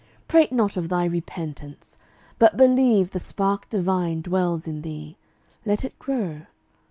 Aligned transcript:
Prate 0.27 0.51
not 0.51 0.77
of 0.77 0.89
thy 0.89 1.05
repentance. 1.05 1.95
But 2.39 2.57
believe 2.57 3.11
The 3.11 3.19
spark 3.19 3.69
divine 3.69 4.21
dwells 4.23 4.65
in 4.67 4.81
thee: 4.81 5.15
let 5.63 5.85
it 5.85 5.99
grow. 5.99 6.47